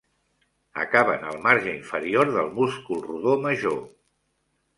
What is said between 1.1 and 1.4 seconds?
al